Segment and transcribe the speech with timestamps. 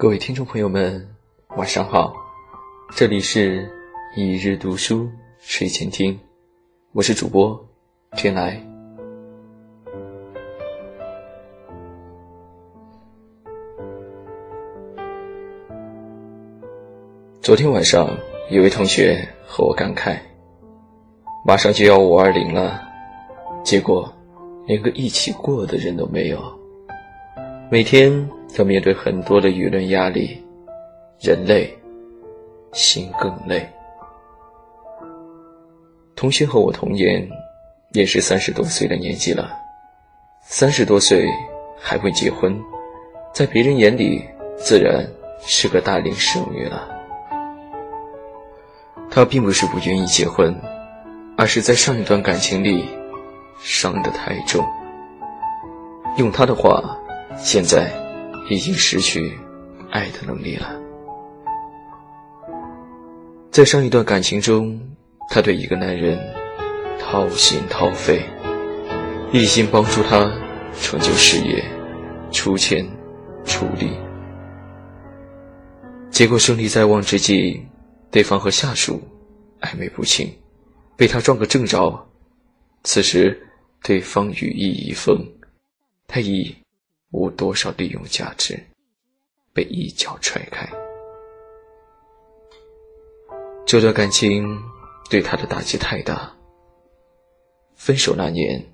[0.00, 1.04] 各位听众朋友们，
[1.56, 2.14] 晚上好，
[2.94, 3.68] 这里是
[4.14, 6.16] 一日读书睡前听，
[6.92, 7.68] 我是主播
[8.12, 8.64] 天来。
[17.42, 18.08] 昨天晚上，
[18.50, 20.16] 有位同学和我感慨，
[21.44, 22.80] 马上就要五二零了，
[23.64, 24.08] 结果
[24.64, 26.40] 连个一起过的人都没有，
[27.68, 28.37] 每天。
[28.56, 30.42] 要面对很多的舆论压力，
[31.20, 31.76] 人累，
[32.72, 33.68] 心更累。
[36.16, 37.28] 同学和我同年，
[37.92, 39.50] 也是三十多岁的年纪了，
[40.42, 41.28] 三十多岁
[41.78, 42.58] 还未结婚，
[43.32, 44.24] 在别人眼里
[44.56, 45.06] 自然
[45.42, 46.88] 是个大龄剩女了。
[49.10, 50.58] 他并不是不愿意结婚，
[51.36, 52.84] 而是在上一段感情里
[53.62, 54.64] 伤得太重。
[56.16, 56.98] 用他的话，
[57.36, 58.07] 现在。
[58.48, 59.38] 已经失去
[59.90, 60.74] 爱的能力了。
[63.50, 64.80] 在上一段感情中，
[65.30, 66.18] 他对一个男人
[66.98, 68.22] 掏心掏肺，
[69.32, 70.30] 一心帮助他
[70.80, 71.64] 成就事业，
[72.30, 72.86] 出钱
[73.44, 73.90] 出力。
[76.10, 77.60] 结果胜利在望之际，
[78.10, 79.02] 对方和下属
[79.60, 80.30] 暧昧不清，
[80.96, 82.06] 被他撞个正着。
[82.84, 83.38] 此时，
[83.82, 85.18] 对方羽翼已丰，
[86.06, 86.54] 他已。
[87.10, 88.58] 无多少利用价值，
[89.52, 90.68] 被一脚踹开。
[93.66, 94.62] 这段感情
[95.10, 96.32] 对他的打击太大。
[97.74, 98.64] 分手那年，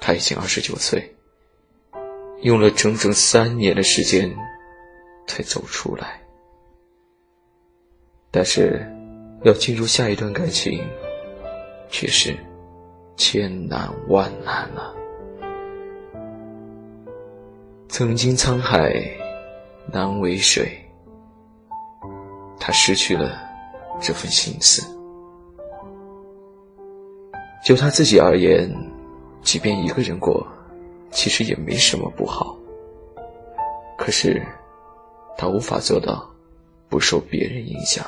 [0.00, 1.14] 他已经二十九岁，
[2.42, 4.34] 用了整整三年的时间
[5.26, 6.20] 才走出来。
[8.30, 8.84] 但是，
[9.44, 10.84] 要进入下一段感情，
[11.88, 12.36] 却是
[13.16, 14.97] 千难万难了。
[17.88, 19.02] 曾经沧海
[19.90, 20.70] 难为水，
[22.60, 23.40] 他失去了
[23.98, 24.86] 这份心思。
[27.64, 28.70] 就他自己而言，
[29.42, 30.46] 即便一个人过，
[31.10, 32.54] 其实也没什么不好。
[33.96, 34.40] 可是，
[35.36, 36.28] 他无法做到
[36.88, 38.04] 不受别人影响。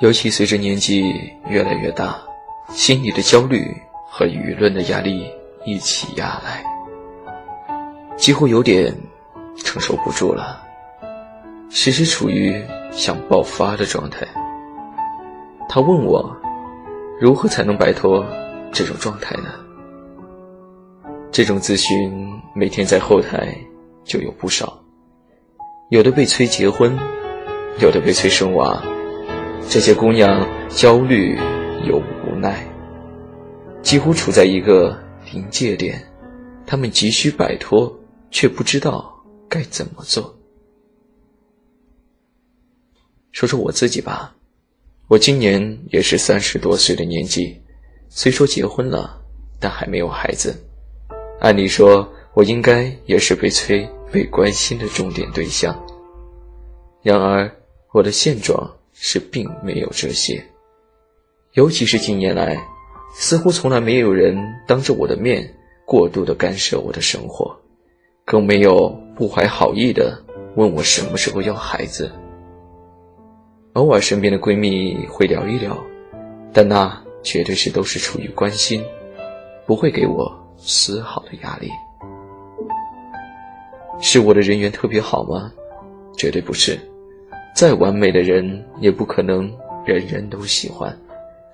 [0.00, 1.14] 尤其随着年纪
[1.48, 2.20] 越来越大，
[2.70, 3.74] 心里的焦虑
[4.10, 5.32] 和舆论的压力
[5.64, 6.64] 一起压来。
[8.16, 8.92] 几乎有点
[9.56, 10.60] 承受不住了，
[11.68, 12.60] 时时处于
[12.90, 14.26] 想爆发的状态。
[15.68, 16.34] 他问我，
[17.20, 18.24] 如何才能摆脱
[18.72, 19.48] 这种状态呢？
[21.30, 22.10] 这种咨询
[22.54, 23.54] 每天在后台
[24.02, 24.82] 就有不少，
[25.90, 26.96] 有的被催结婚，
[27.80, 28.82] 有的被催生娃。
[29.68, 31.38] 这些姑娘焦虑
[31.84, 32.66] 又无奈，
[33.82, 34.98] 几乎处在一个
[35.32, 36.00] 临界点，
[36.66, 37.94] 她们急需摆脱。
[38.30, 40.34] 却不知道该怎么做。
[43.32, 44.34] 说说我自己吧，
[45.08, 47.60] 我今年也是三十多岁的年纪，
[48.08, 49.22] 虽说结婚了，
[49.60, 50.56] 但还没有孩子。
[51.40, 55.78] 按理说，我应该也是被催、被关心的重点对象。
[57.02, 57.54] 然而，
[57.92, 60.42] 我的现状是并没有这些，
[61.52, 62.56] 尤其是近年来，
[63.14, 64.36] 似乎从来没有人
[64.66, 65.54] 当着我的面
[65.84, 67.54] 过度的干涉我的生活。
[68.26, 70.20] 更没有不怀好意的
[70.56, 72.10] 问我什么时候要孩子。
[73.74, 75.78] 偶尔身边的闺蜜会聊一聊，
[76.52, 78.84] 但那绝对是都是出于关心，
[79.64, 81.70] 不会给我丝毫的压力。
[84.00, 85.52] 是我的人缘特别好吗？
[86.16, 86.76] 绝对不是。
[87.54, 89.48] 再完美的人也不可能
[89.84, 90.92] 人人都喜欢，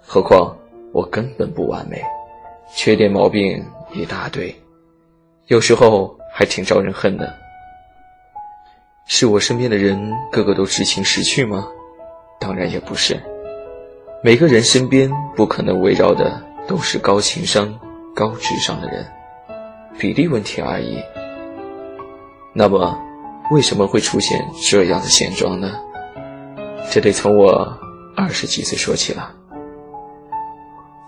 [0.00, 0.56] 何况
[0.90, 2.02] 我根本不完美，
[2.74, 3.62] 缺点毛病
[3.92, 4.54] 一大堆，
[5.48, 6.16] 有时候。
[6.32, 7.38] 还挺招人恨的。
[9.06, 11.68] 是我身边的人个个都知情识趣吗？
[12.40, 13.20] 当然也不是。
[14.24, 17.78] 每个人身边不可能围绕的都是高情商、
[18.14, 19.06] 高智商的人，
[19.98, 21.02] 比例问题而已。
[22.54, 22.98] 那么，
[23.50, 25.72] 为什么会出现这样的现状呢？
[26.90, 27.78] 这得从我
[28.16, 29.34] 二十几岁说起了。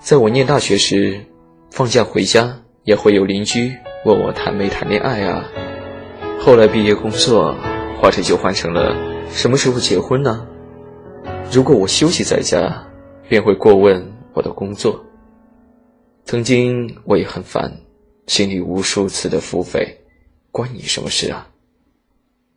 [0.00, 1.24] 在我念大学时，
[1.70, 3.72] 放假回家也会有邻居。
[4.04, 5.50] 问我谈没谈恋爱啊？
[6.38, 7.56] 后来毕业工作，
[7.98, 8.94] 话题就换成了
[9.30, 10.46] 什么时候结婚呢？
[11.50, 12.86] 如果我休息在家，
[13.30, 15.02] 便会过问我的工作。
[16.26, 17.72] 曾经我也很烦，
[18.26, 19.88] 心里无数次的腹诽：
[20.50, 21.48] 关你什么事啊？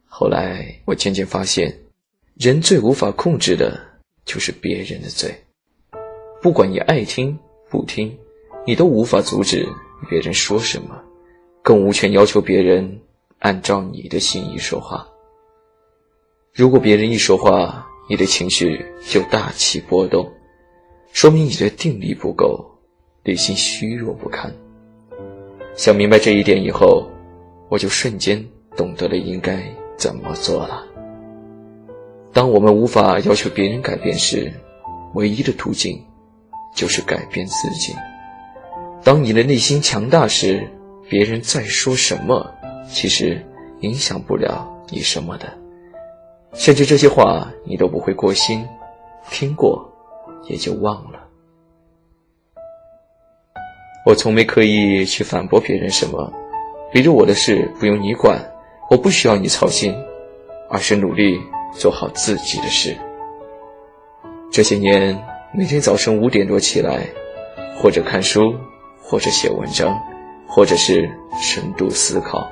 [0.05, 1.73] 后来我渐渐发现，
[2.35, 3.79] 人最无法控制的
[4.25, 5.33] 就是别人的嘴，
[6.41, 7.39] 不管你爱听
[7.69, 8.13] 不听，
[8.65, 9.65] 你都无法阻止
[10.09, 11.03] 别人说什么。
[11.67, 13.01] 更无权要求别人
[13.39, 15.05] 按照你的心意说话。
[16.53, 20.31] 如果别人一说话，你的情绪就大起波动，
[21.11, 22.65] 说明你的定力不够，
[23.25, 24.49] 内心虚弱不堪。
[25.75, 27.05] 想明白这一点以后，
[27.67, 28.41] 我就瞬间
[28.77, 29.61] 懂得了应该
[29.97, 30.85] 怎么做了。
[32.31, 34.49] 当我们无法要求别人改变时，
[35.15, 36.01] 唯一的途径
[36.73, 37.93] 就是改变自己。
[39.03, 40.65] 当你的内心强大时，
[41.09, 42.53] 别人再说什么，
[42.89, 43.45] 其实
[43.79, 45.57] 影响不了你什么的，
[46.53, 48.67] 甚至这些话你都不会过心，
[49.29, 49.89] 听过
[50.43, 51.27] 也就忘了。
[54.05, 56.33] 我从没刻意去反驳别人什么，
[56.91, 58.39] 比如我的事不用你管，
[58.89, 59.95] 我不需要你操心，
[60.69, 61.39] 而是努力
[61.73, 62.95] 做好自己的事。
[64.51, 65.17] 这些年，
[65.53, 67.07] 每天早晨五点多起来，
[67.77, 68.55] 或者看书。
[69.09, 69.97] 或者写文章，
[70.47, 71.09] 或者是
[71.41, 72.49] 深度思考，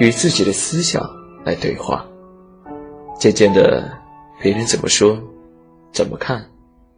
[0.00, 1.02] 与自己的思想
[1.44, 2.04] 来对话。
[3.18, 3.92] 渐渐的，
[4.40, 5.18] 别人怎么说、
[5.92, 6.44] 怎么看，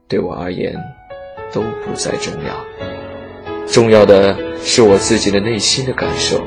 [0.07, 0.73] 对我而言
[1.53, 3.67] 都不再重要。
[3.67, 6.41] 重要的是我自己的内心的感受。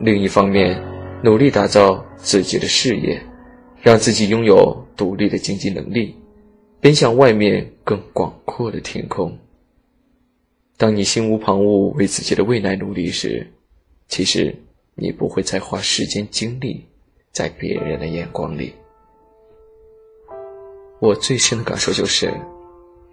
[0.00, 0.82] 另一方面，
[1.22, 3.22] 努力打造自己的事业，
[3.80, 6.16] 让自己拥有独立的经济能力，
[6.80, 9.38] 奔向外面更广阔的天空。
[10.78, 13.50] 当你心无旁骛为自己的未来努力时，
[14.08, 14.54] 其实
[14.94, 16.84] 你不会再花时间精力
[17.32, 18.74] 在别人的眼光里。
[21.00, 22.30] 我最深的感受就是，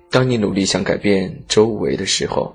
[0.10, 2.54] 当你努力想改变周围的时候，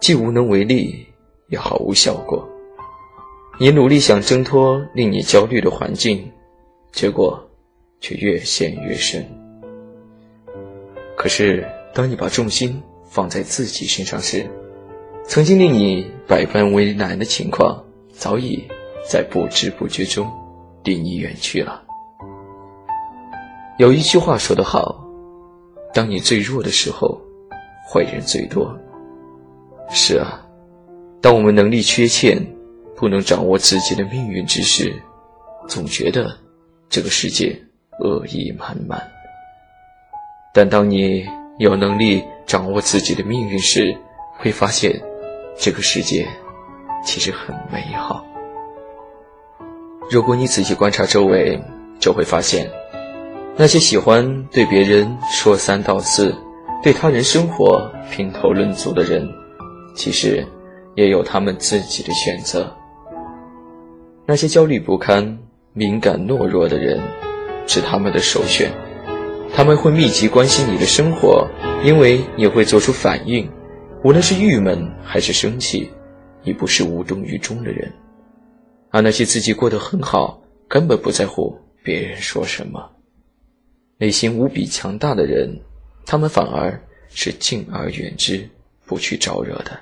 [0.00, 1.04] 既无能为力，
[1.48, 2.48] 也毫无效果。
[3.58, 6.30] 你努力想挣脱令你焦虑的环境，
[6.92, 7.44] 结果
[8.00, 9.24] 却越陷越深。
[11.16, 12.80] 可是，当你把重心……
[13.08, 14.48] 放在自己身上时，
[15.24, 17.82] 曾经令你百般为难的情况，
[18.12, 18.62] 早已
[19.08, 20.30] 在不知不觉中
[20.84, 21.82] 离你远去了。
[23.78, 25.04] 有一句话说得好
[25.94, 27.20] ：“当你最弱的时候，
[27.90, 28.76] 坏人最多。”
[29.90, 30.44] 是啊，
[31.22, 32.44] 当我们能力缺陷，
[32.94, 34.92] 不能掌握自己的命运之时，
[35.66, 36.36] 总觉得
[36.90, 37.58] 这个世界
[38.00, 39.00] 恶意满满。
[40.52, 41.24] 但当你
[41.58, 43.96] 有能力，掌握自己的命运时，
[44.38, 44.94] 会发现，
[45.58, 46.24] 这个世界
[47.04, 48.24] 其实很美好。
[50.08, 51.60] 如果你仔细观察周围，
[51.98, 52.70] 就会发现，
[53.56, 56.32] 那些喜欢对别人说三道四、
[56.80, 59.28] 对他人生活评头论足的人，
[59.96, 60.46] 其实
[60.94, 62.72] 也有他们自己的选择。
[64.24, 65.38] 那些焦虑不堪、
[65.72, 67.02] 敏感懦弱的人，
[67.66, 68.70] 是他们的首选。
[69.58, 71.50] 他们会密集关心你的生活。
[71.84, 73.50] 因为你会做出反应，
[74.04, 75.90] 无论是郁闷还是生气，
[76.44, 77.92] 你不是无动于衷的人。
[78.90, 82.88] 而那些自己过得很好，根本不在乎别人说什么，
[83.96, 85.60] 内心无比强大的人，
[86.06, 88.48] 他们反而是敬而远之，
[88.86, 89.76] 不去招惹的。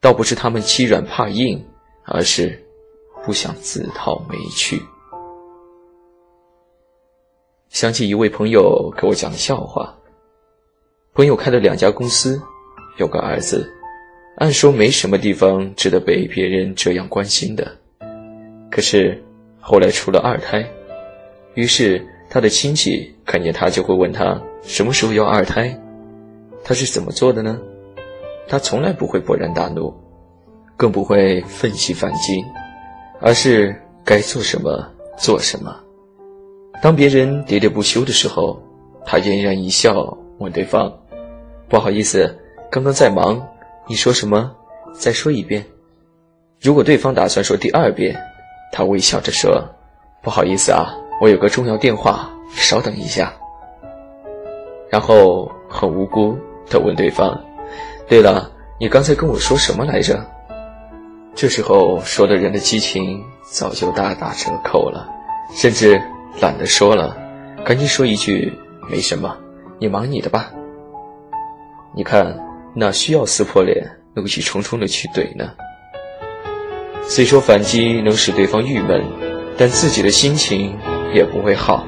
[0.00, 1.62] 倒不是他们欺软怕硬，
[2.06, 2.58] 而是
[3.26, 4.80] 不想自讨没趣。
[7.70, 9.96] 想起一位朋友给我讲的笑话。
[11.14, 12.42] 朋友开了两家公司，
[12.98, 13.72] 有个儿子，
[14.38, 17.76] 按说没什么地方值得被别人这样关心的。
[18.72, 19.22] 可是
[19.60, 20.68] 后来出了二胎，
[21.54, 25.80] 于是他的亲戚看见他就会问他什么时候要二胎。
[26.64, 27.60] 他是怎么做的呢？
[28.48, 29.94] 他从来不会勃然大怒，
[30.76, 32.44] 更不会奋起反击，
[33.20, 35.84] 而是该做什么做什么。
[36.82, 38.60] 当别人喋喋不休的时候，
[39.04, 40.16] 他嫣然一笑。
[40.38, 40.90] 问对方
[41.68, 42.34] ：“不好意思，
[42.70, 43.46] 刚刚在忙，
[43.86, 44.50] 你说什么？
[44.94, 45.62] 再说一遍。”
[46.58, 48.18] 如果对方打算说第二遍，
[48.72, 49.62] 他微笑着说
[50.24, 53.34] ：“不好意思啊，我有个重要电话，稍等一下。”
[54.88, 56.34] 然后很无辜
[56.70, 57.38] 地问对方
[58.08, 60.24] ：“对了，你刚才跟我说什么来着？”
[61.36, 65.06] 这时候说的人的激情早就大打折扣了，
[65.54, 66.00] 甚至
[66.40, 67.16] 懒得说了，
[67.64, 68.52] 赶紧说一句
[68.90, 69.36] ：“没什么。”
[69.78, 70.52] 你忙你的吧。
[71.96, 72.38] 你看，
[72.74, 75.52] 哪需要撕破脸、怒气冲冲的去怼呢？
[77.02, 79.02] 虽说反击能使对方郁闷，
[79.56, 80.76] 但自己的心情
[81.14, 81.86] 也不会好，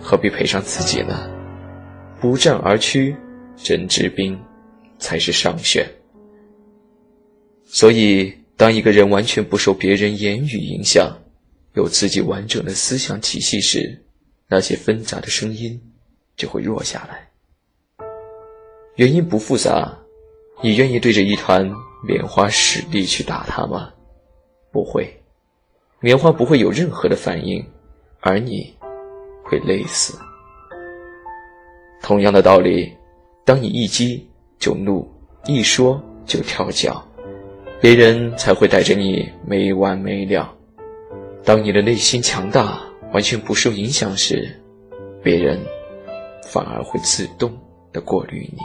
[0.00, 1.30] 何必赔上自己呢？
[2.20, 3.16] 不战而屈，
[3.56, 4.38] 真之兵，
[4.98, 5.86] 才是上选。
[7.64, 11.16] 所以，当一个人完全不受别人言语影响，
[11.74, 14.04] 有自己完整的思想体系时，
[14.48, 15.80] 那些纷杂的声音。
[16.34, 17.28] 就会弱下来。
[18.96, 19.96] 原因不复杂，
[20.62, 21.70] 你愿意对着一团
[22.02, 23.92] 棉花使力去打它吗？
[24.72, 25.14] 不会。
[26.00, 27.64] 棉花不会有任何的反应，
[28.20, 28.74] 而你
[29.44, 30.18] 会累死。
[32.02, 32.90] 同样的道理，
[33.44, 34.26] 当你一激
[34.58, 35.06] 就怒，
[35.44, 37.06] 一说就跳脚，
[37.78, 40.52] 别人才会带着你没完没了。
[41.44, 42.80] 当你的内心强大，
[43.12, 44.48] 完全不受影响时，
[45.22, 45.58] 别人
[46.46, 47.52] 反而会自动
[47.92, 48.58] 的过滤你。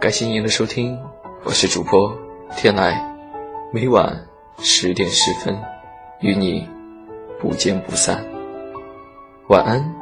[0.00, 0.98] 感谢您的收听，
[1.44, 2.16] 我是主播
[2.56, 3.14] 天来，
[3.70, 4.26] 每晚
[4.56, 5.54] 十点十分
[6.20, 6.66] 与你
[7.38, 8.24] 不见不散。
[9.48, 9.94] 晚安，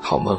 [0.00, 0.38] 好梦。